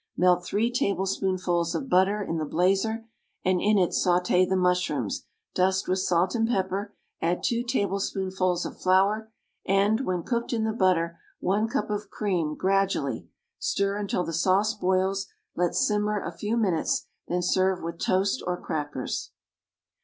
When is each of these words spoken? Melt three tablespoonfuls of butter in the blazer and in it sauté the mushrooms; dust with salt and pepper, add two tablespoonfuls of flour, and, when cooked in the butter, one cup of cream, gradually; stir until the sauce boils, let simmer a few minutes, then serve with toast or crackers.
Melt 0.17 0.43
three 0.43 0.71
tablespoonfuls 0.71 1.75
of 1.75 1.87
butter 1.87 2.23
in 2.23 2.37
the 2.39 2.45
blazer 2.45 3.05
and 3.45 3.61
in 3.61 3.77
it 3.77 3.91
sauté 3.91 4.49
the 4.49 4.55
mushrooms; 4.55 5.27
dust 5.53 5.87
with 5.87 5.99
salt 5.99 6.33
and 6.33 6.47
pepper, 6.47 6.95
add 7.21 7.43
two 7.43 7.61
tablespoonfuls 7.61 8.65
of 8.65 8.81
flour, 8.81 9.31
and, 9.63 10.01
when 10.01 10.23
cooked 10.23 10.53
in 10.53 10.63
the 10.63 10.73
butter, 10.73 11.19
one 11.39 11.67
cup 11.67 11.91
of 11.91 12.09
cream, 12.09 12.55
gradually; 12.55 13.27
stir 13.59 13.95
until 13.95 14.23
the 14.23 14.33
sauce 14.33 14.73
boils, 14.73 15.27
let 15.55 15.75
simmer 15.75 16.19
a 16.19 16.35
few 16.35 16.57
minutes, 16.57 17.05
then 17.27 17.43
serve 17.43 17.83
with 17.83 17.99
toast 17.99 18.41
or 18.47 18.59
crackers. 18.59 19.29